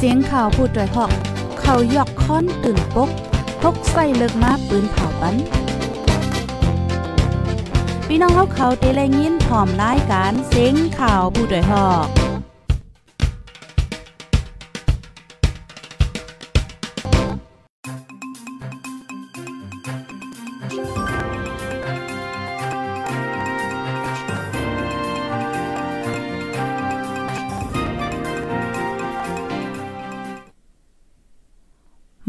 [0.00, 1.12] เสียงข่าวผู้ด้วยหอก
[1.60, 3.10] เขายอกค้อนตื่นปก
[3.62, 5.34] พกใส่เลิกมาปืนเผาปัน
[8.06, 12.27] พี่น้องเขาเขาเตะแลยินพร้อมรายการเสียงข่าวผู้ด้วยหอก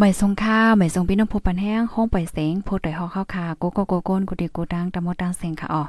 [0.02, 5.84] หม่ทรงข้าวหม่ทรงพี่น้องผู้ปันแห้งห้องปล่อยเสียงผู้ต่อยฮอกเข้าคาโกโกโกโกนกุดีกูดังตะมดดังเสียงค่ะอ๋อ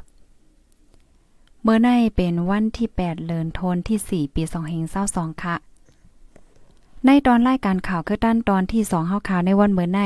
[1.63, 4.43] เมื่อในเป็นวันที่ 8 เลินทนที่ 4 ปี
[4.93, 5.55] 2522ค่ะ
[7.07, 10.01] ในตอนรายการข่าวคือด้านตอนที่2เฮาข่าวในวันเมื่อใน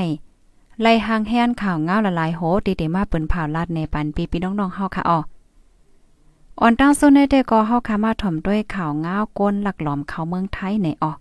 [0.81, 5.19] ไล่หางแห้นข่าวเงาละลายโหติเตมาเปิ้นผ่าลาดในปันปีพี่น้องๆเฮาค่ะอ๋อ
[6.61, 11.13] อ่อนตั้งซุนในแต่ก็เฮาค่ะมาถ่อมด้วยข่าวเงาก้นหลักหลอมเขาเมืองไทยในอ๋อ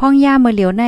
[0.00, 0.86] พ่องยาเมื่อเหลียวใน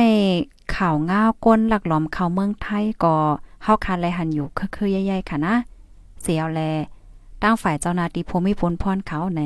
[0.75, 3.15] ข่าวง้าวก้นหลักหลอมข้าวเมืองไทยก็
[3.63, 5.55] เฮาคาไลหันอยู่คือๆใหญ่ๆค่ะนะ
[6.21, 6.59] เสียวแล
[7.41, 9.41] ตั้งฝ่ายเจ้านาทีภูมิพลพรเขาใน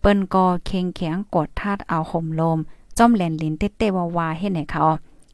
[0.00, 2.58] เปิ้นก็เค็งแข็งกดทาดเอาห่มลม
[2.98, 4.82] จ้อมแหลนลินเต้ๆวาๆเฮ็ดให้เขา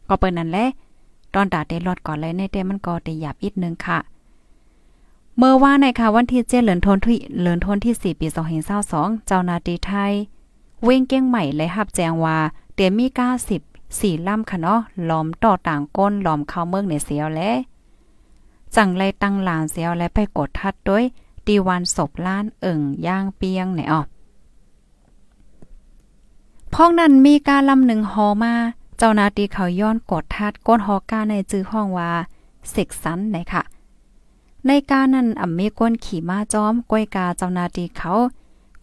[0.09, 0.67] ก็เปิ้นนั่นแหละ
[1.35, 3.99] ตอนตาได้รอดก่อนเลยในเต้มันก็ได้หยับอีกนึงค่ะ
[5.37, 8.27] เมื่อว่าในค่ะวันที่7เดือนธันวาคมเดือนธันวาคมที่ 4 ปี
[8.77, 10.13] 2022เจ้าน้าที่ไทย
[10.85, 12.39] เว้งเก้งใหม่เลยรับแจงว่า
[12.75, 14.81] เตียมมี90 สี่ล่ำค่ะเนาะ
[15.11, 17.41] ล้อมต่อต่างก้นล้อมเข้าเมืองในเสียวแล
[18.75, 21.05] จังไรตั้งหลานเสียวและไปกดทัดด้วย
[21.47, 24.03] ตีวันศพล้านเอิ่งย่างเปียงไหนอ่อ
[26.75, 28.55] พ้องนั้นมีการลำหนึ่งฮอมา
[28.99, 32.11] เจ้านาตีเขาย้อนกดทัดก้นฮอก้าในจื้อห้องว่า
[32.71, 33.63] เสกสันไหนค่ะ
[34.67, 38.13] ในการนั้นอ่ำมีก้นขี่ม้าจอมก้อยกาเจ้านาตีเขา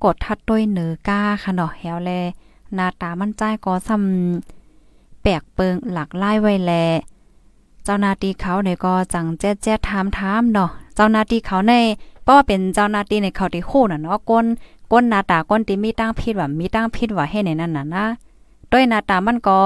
[0.03, 2.11] กดทัดด้วยเหนือกาค่ะเนาะแฮวแล
[2.75, 4.62] หน้าตามันใจก็ซ้ำ
[5.23, 6.73] แปลกเปิงหลักไล่ไว้แล
[7.83, 11.73] เจ้านาตีเขาเนี่ยก็จังแจ๊ดแจ๊ดถามถามเนาะ เจ้านาตีเขาใน
[12.23, 14.45] เพราะว่าเป็นเจ้านาตีในเขาที่คู่น่ะเนาะก้น
[14.91, 18.05] ก้นหน้าตาก้นที่มีตั้งพิษว่ามีตั้งพิษว่าให้ในนั้นน่ะนะ
[18.71, 19.59] ด้วยหน้าตามันก็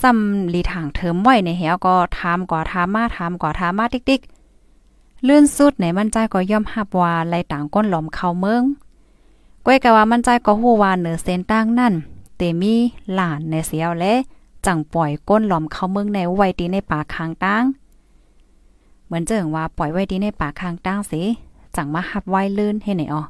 [0.00, 8.62] ซ้ำลีทางเถิมไว้ในแหวก็ถามกว่าถามมาถามกว่าถามมาติ๊กๆเลื่อนสุดไหนมันใจก็ย่อมหับว่าไล่ต่างก้นหลอมเข้าเมือง
[9.66, 11.94] ก้อยกะว่ามันใจก็ฮู้ว่าเหนือเส้นตั้งนั่น
[12.36, 12.74] เตมี
[13.14, 14.14] หลานในเสียวและ
[14.66, 17.64] จังปล่อยก้นหลอมเข้าเมืองในไว้ดีในป่าคางตั้ง
[19.04, 21.22] เหมือนเจิงว่าปล่อยไว้ดีในป่าคางตั้งสิ
[21.76, 23.22] จังมาหับไว้ลื่นให้ไหนอ๋อ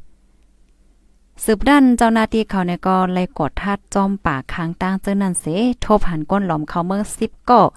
[1.45, 5.45] สืบด้านเจ้าหน้าที่เขาในก็เลยกดทัดจอมป่าคางตั้งเจ้านั่นเส
[5.85, 7.69] ทบหันก้นหลอมเข้าเมืองสิบเกาะ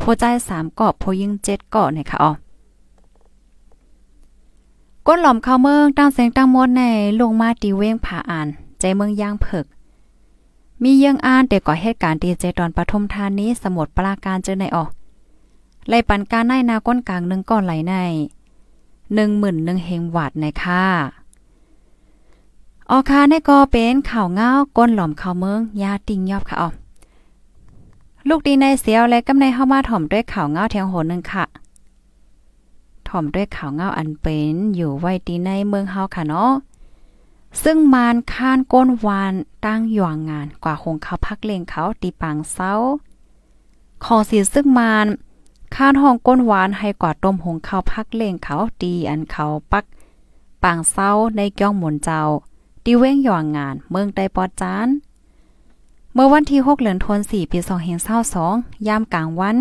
[0.00, 2.32] ผู้ใจสามเกาะผู้ยิงเจ็ดเกาะเนี่ยค่ะอ๋อ
[5.06, 6.82] ก้นหลอมเข้าเมืองตั้งเสียงตั้งมดใน
[7.20, 8.48] ลงมาตีเว้งผาอ่าน
[8.80, 9.66] ใจเมืองย่างเผิก
[10.82, 14.90] มีเยี่ยงอ่านแต่ก่อเหตุการณ์ดีเจตอนปฐมธานีสมุดปราการเจอในออก
[15.88, 17.94] ไล่ปันการในนาก้นกลางหนึ่งก้อนไหลใน
[19.14, 20.84] หนึ่งหมื่นหนึ่งเฮงวัดในค่ะ
[22.90, 26.70] ออคาในก็เป็นข่าวเงาก้นหล่อมข่าวเมืองยาติงยอบค่ะออ
[28.28, 31.44] ลูกดีในเสียวและกำในเข้ามาถ่อมด้วยข่าวเงาแทงโหนหนึ่งค่ะ
[33.08, 36.52] ถ่อมด้วยข่าวเงาอันเป็นอยู่ไว้ดีในเมืองเฮาค่ะเนาะ
[37.64, 39.34] ซึ่งมานค้านก้นวาน
[39.66, 42.74] ตั้งหย่วงงานกว่าคงเขาพักเลงเขาตีปังเศร้า
[44.04, 45.06] ขอสีซึ่งมาน
[45.74, 49.84] ค้านห้องก้นหวานให้กว่าต้มหงเขาพักเลงเขาตีอันเขาปัก
[50.62, 52.22] ปางเศร้าในก้องหมุนเจ้า
[52.84, 54.88] ตีเว้งหย่วงงานเมืองไดปอจาน
[56.14, 57.58] เมื่อวันที่6เดือนธันวาคมปี
[58.22, 59.58] 2522ยามกลางวัน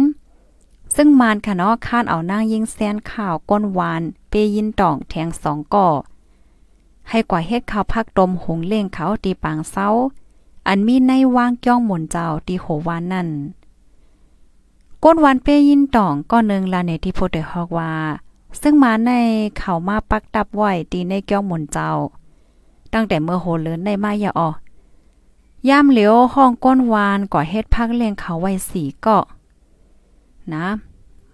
[0.95, 5.87] ซึ่งมานค่ะเนาะคาดเอานางยิงแซนข่าวก้นหวานเปยินต่องแทงสองก่อ
[7.15, 9.89] ให้กว่าเฮ็ดข้าวพักตมหงเล่งเขาตีปางเศร้า
[10.67, 13.29] อันมีในวางจ้องหมุนเจ้าตีโหวานนั่น
[15.03, 17.91] ก้นวันเปยินต่องก็นึงลาเนที่โพดฮอกว่า
[18.61, 19.11] ซึ่งมาใน
[19.57, 21.89] เขามาปักตับไว้ตีในเกี้ยวหมุนเจ้า
[22.93, 29.25] ตั้งแต่เมื่อโหเลินได้มาอย่าออย่ามเหลียวห้องก้นวานก่อเฮ็ดพักเลี้ยงเขาไว้สีเกาะ
[30.53, 30.65] นะ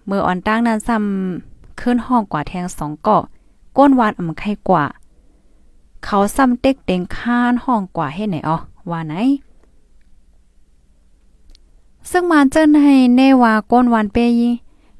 [0.05, 3.23] เมื่ออ่อนตั้งนั้นซ้ำขึ้นห้องกว่าแทงสองเกาะ
[3.77, 4.85] ก้นวานอ่ำไข่กว่า
[6.05, 8.57] เขาซ้ำเต็กเต็งค้านห้องกว่าให้ไหนอ๋อ
[8.91, 9.13] ว่าไหน
[12.11, 14.41] ซึ่งมาเจิ้นให้เนว่าก้นวันเปย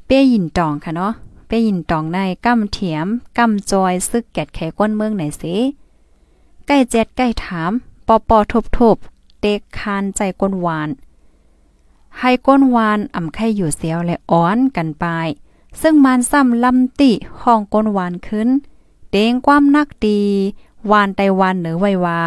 [0.05, 1.13] เปยินตองค่ะเนาะ
[1.47, 3.07] เปยินตองในกำเถียม
[3.37, 5.55] กำจอยซึกแกดแขก้นเมืองไหนสิ
[6.67, 7.71] ใกล้เจ็ดใกล้ถาม
[8.07, 8.97] ปอปอทบทบ
[9.39, 10.89] เต็กคานใจก้นวาน
[12.19, 15.05] ให้ก้นวานอ่ำไข่อยู่เสียวและอ้อนกันไป
[15.81, 17.11] ซึ่งมันซ้ำลำติ
[17.41, 18.49] ห้องก้นวานขึ้น
[19.11, 20.21] เด้งความนักดี
[20.91, 22.21] วานไตวันเหนือไว้ว่า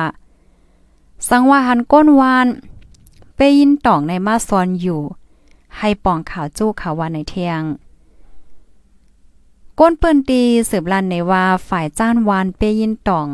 [1.29, 2.47] สังว่าหันก้นวาน
[3.37, 5.01] เปยินต่องในมาซอนอยู่
[5.79, 7.62] ให้ป่องข่าวจู้ข่าววันในเทียง
[9.79, 13.29] ก้นเปิ้นตีสืบลันในว่าฝ่ายจ้านวานเปยินต่อง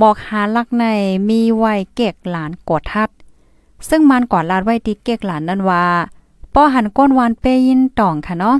[0.00, 0.84] บอกหาลักใน
[1.28, 3.10] มีไว้เกกหลานกดทัด
[3.88, 5.84] ซึ่งมันกอดลาดไว้ที่เกกหลานนั่นว่า
[6.54, 8.56] ป้อหันก้นวานเปยินต่องค่ะเนาะ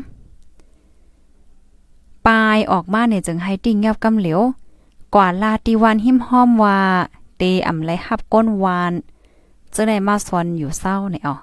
[2.27, 4.41] ปลายออกมาเนี่ยจึงให้ติ้งเงียบกำเหลียว
[5.15, 6.79] กว่าลาตีวันหิมห้อมว่า
[7.39, 8.93] เตอำไลฮับก้นวาน
[9.75, 11.35] จะได้มาซอนอยู่เศร้าเนี่ยอ๋อ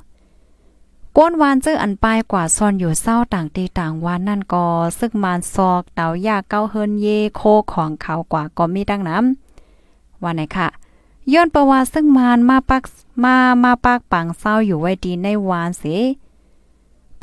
[1.17, 4.65] ก้นวานเจออันปลายกว่าซอนอยู่เศร้าต่างตีต่างวานนั่นก็
[4.99, 7.41] ซึ่งมานซอกเตายาเก้าเฮินเยโค
[7.73, 10.67] ของเขากว่าก็มีดังน้ำว่าไหนค่ะ
[11.33, 12.83] ย้อนประวัติซึ่งมานมาปัก
[13.23, 15.95] มามาปากปังเศร้าอยู่ไว้ดีในวานสิ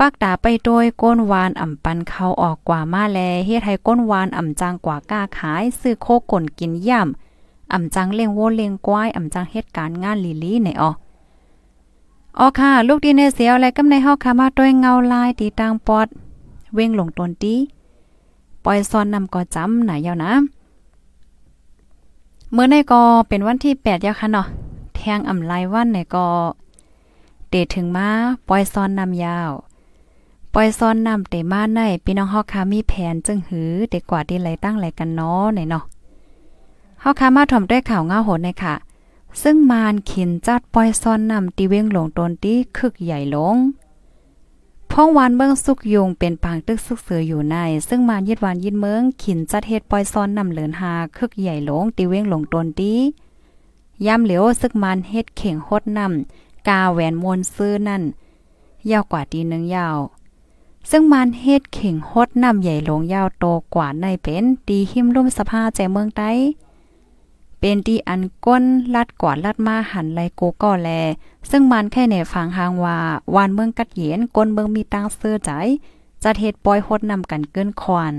[0.07, 10.91] ปักตาไปโดยก้นวานอ่ำปันเขาออกกว่ามาแลเฮ็ดให้ก้นวานอ่ำจางกว่าก้าขาย ซื้อโคก่นกินย่ำอ่ำจังเลี้ยงโวเลี้ยงกวายอ่ำจังเหตุการงานลีลีในออ
[12.39, 16.07] อ๋อค่ะ ลูกดีในเสียวและกำในเฮาค่ะมาด้วยเงาลายตีตังปอด
[16.75, 17.55] เว้งหลงตนตี
[18.65, 20.33] ปล่อยซ้อนนำก็จำหนายาวนะ
[22.53, 24.47] เมื่อในก็เป็นวันที่8ยาค่ะเนาะ
[24.95, 26.27] แทงอ่ำไลวันในก็
[27.49, 28.09] เตถึงมา
[28.49, 29.53] ปล่อยซ้อนนำยาว
[30.57, 35.85] ปล่อยซ้อนนำเตมาในพี่น้องเฮาค่ะมีแผนจึงหือเด็กกว่าที่ไหลตั้งไหลกันเนาะไหนเนาะ
[37.01, 38.75] เฮาค่ะมาถ่อมด้วยข่าวเงาโหดในค่ะ
[39.43, 43.57] ซึ่งมานขินจัดปล่อยซ้อนนำตีเว้งหลงตนตีคึกใหญ่ลง
[44.91, 47.57] พ้องวานเบิ่งสุกยุงเป็นปางตึกซึกเสืออยู่ใน
[47.89, 52.93] ซึ่งมานยึดวานยิดเมืองขินจัดเฮ็ดปล่อยซ้อนนำเหลินหาคึกใหญ่ลงตีเว้งหลงตนตี
[54.07, 58.03] ย่ำเหลียวซึกมานเฮ็ดเข่งโคดนำกาแหวนมนซื้อนั่น
[58.91, 59.99] ยาวกว่าตีนึงยาว
[60.91, 63.45] ซึ่งมันเฮ็ดเข่งฮดน้ำใหญ่หลงยาวโต
[63.75, 66.31] กว่าในเป็นตีหิมลุ่มสภาใจเมืองใต้
[67.59, 68.65] เป็นตีอันก้น
[68.95, 70.91] ลัดกว่าลัดมาหันไลโกก่อแล
[71.51, 72.99] ซึ่งมันแค่ในฟังหางว่า
[73.35, 75.51] วานเมืองกัดเย็นก้นเมืองมีตังเสื้อใจ
[76.23, 78.15] จะเฮ็ดปอยฮดนำกันเกินควัน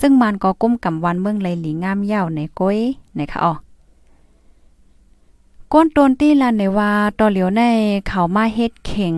[0.00, 2.78] ซึ่งมันก็ก้มกำวันเมืองไหลหลีงามยาวในก้อย
[3.18, 3.54] นะคะอ๋อ
[5.72, 7.62] ก้นตนตี้ลันในว่าต่อเหลียวใน
[8.08, 9.14] เขามาเฮ็ดเข่ง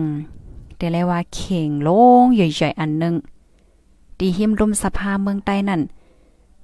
[0.79, 1.89] แต่เลยว่าเข่งล
[2.21, 3.15] งใหญ่ๆอันนึง
[4.17, 5.81] ตีหิมรุมสภาเมืองใต้นั่น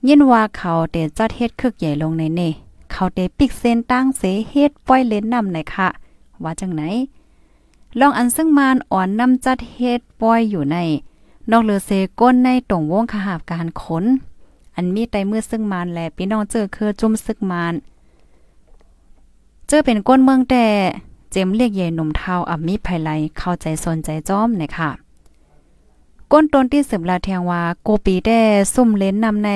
[0.07, 2.49] ยินว่าเขาเตจัดเฮ็ดคึกใหญ่ลงในเน่
[2.91, 5.87] เขาเตปิกเส้นตั้งเสเฮ็ดป้อยเล่นนำไหนค่ะ
[6.43, 6.81] ว่าจังไหน
[7.99, 10.77] ลองอันซึ่งมานอ่อนนำจัดเฮ็ดป้อยอยู่ใน
[11.51, 11.89] นอกเลือเซ
[12.19, 14.03] ก้นในตรงวงขหาบการขน
[14.75, 17.73] อันมีไตมือซึ่งมานแลพี่น้องเจอคือจุ่มซึกมาน
[19.67, 20.65] เจอเป็นก้นเมืองแต่
[21.35, 24.89] จมเรียกใหญ่หนุ่มเทาอับมีภายไลเข้าใจสนใจจ้อมนะคะ
[26.31, 28.39] ก้นตนที่สืบลาเทียงว่าโกปีได้
[28.73, 29.49] ซุ่มเล่นนำใน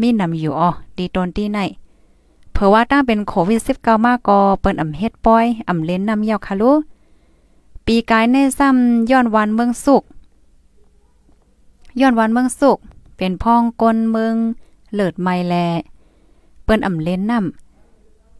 [0.00, 1.58] มีนำอยู่อ๋อดีตนที่ไหน
[2.52, 6.72] เผื่อว่าตั้งเป็นโควิด19มากก็เปิ้นอ่ำเฮ็ดป้อยอ่ำเล่นนำยาวคะลู
[7.86, 10.02] ปีกายในซ้ำย้อนวันเมืองสุก
[12.00, 12.78] ย้อนวันเมืองสุก
[13.16, 14.34] เป็นพ้องก้นเมือง
[14.94, 15.54] เลิดไม่แล
[16.64, 17.65] เปิ้นอ่ำเล่นนำ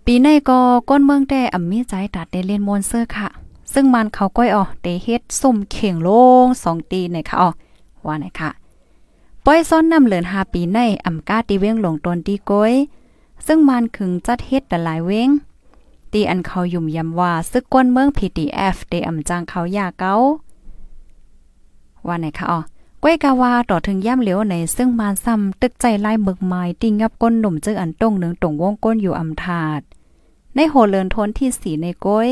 [0.09, 3.29] ปีในก็ก้นเมืองแต่อ่ำมีใจตัดได้เล่นมวนเซอร์ค่ะ
[3.73, 6.09] ซึ่งมันเขาก้อยออเตเฮ็ดซุ่มเข่งโล
[6.45, 7.51] งสองตีในค่ะอ๋อ
[8.07, 8.51] ว่าไหนค่ะ
[9.45, 12.73] ป้อยซ้อนนำเหลือนหาปีในอ่ำก้าตีเว้งหลงตนตีก้อย
[13.47, 15.29] ซึ่งมันขึงจัดเฮ็ดแต่หลายเว้ง
[16.13, 20.15] ตีอันเขายุ่มยำว่าซึกก้นเมือง PTF เตอ่ำจางเขายาเกา
[22.07, 22.61] ว่าไหนค่ะอ๋อ
[23.03, 29.83] ก้อยกาวาต่อถึงย่ำเหลียวในซึ่งมานซ้ำตึกใจไล่เบิกไม้ติงยับก้นหนุ่มเจออันตรงหนึ่งตรงวงก้นอยู่อำทาด
[30.57, 32.29] ในโหเลินทนที่สีในก้อย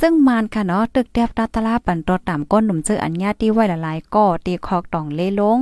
[0.00, 5.58] ซึ่งมานค่ะเนาะตึกแดบตาตลาปันตัวต่ำก้นหนุ่มเจออันญาตีไว้ละลายก่อตีคอกตองเล่ลง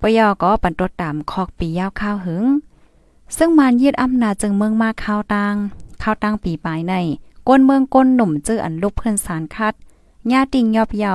[0.00, 2.44] ปยอก็ปันตัวต่ำคอกปียาวข้าวหึง
[3.36, 5.54] ซึ่งมานยืดอำนาจจึงเมืองมาข้าวตัง
[6.02, 6.94] ข้าวตังปีปลายใน
[7.48, 9.74] ก้นเมืองก้นหนุ่มเจออันลูกเพื่อนสารคัด
[10.32, 11.14] ญาติงยอบเยา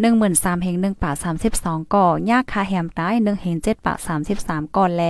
[0.00, 5.04] หนึ่งหมื่นสามเฮงหนึ่งป่าสามสิบสองก่อยาคาแฮมตายหนึ่งเฮงเจ็ดป่าสามสิบสามก่อแล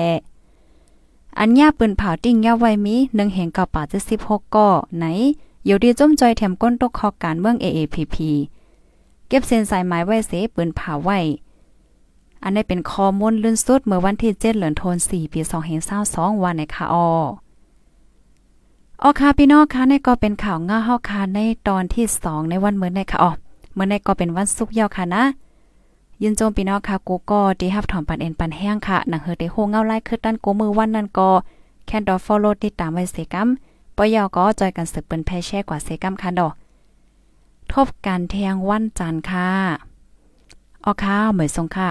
[1.38, 5.04] อันย่าปืนเผาติ้งยาไว้มีหนึ่งเหงเก่าป่าจะสิบหกก่อไหน
[5.64, 8.16] อยู่ดีจ้มจอยแถมก้นตกคอการเมือง AAPP
[9.28, 11.18] เก็บเส้นสายไม้ไว้เสปืนเผาไว้
[12.42, 16.94] อันนี้เป็นข้อมูลลื่นสุดเมื่อวันที่เจ็ดเหลือนโทนสี่ปีสองเฮงเศร้าสองวันในค่ะอ
[19.02, 21.38] ออค่ะพี่น้องค่ะในก็เป็นข่าวง่าเฮาค่ะใน
[21.68, 23.30] ตอนที่สองในวันเมื่อในค่ะอ๋อ
[23.74, 25.22] เมื่อในก็เป็นวันศุกร์ยาวค่ะนะ
[26.26, 31.30] ยินโจมพี่น้องค่ะกูก็ดีฮับถอมปันเอ็นปันแห้งค่ะหนังเฮอได้โฮเงาไล่ขึ้นด้านกูมือวันนั้นก็
[31.86, 33.48] แค่ดอฟอลโลติดตามไว้เสกัม
[33.96, 36.52] ปอยอก็จอยกันสืบเปิ้นแพ่แช่กว่าเสกัมค่ะดอก
[37.72, 39.48] ทบการแทงวันจันทร์ค่ะ
[40.84, 41.90] ออค่ะเหมยทรงค่ะ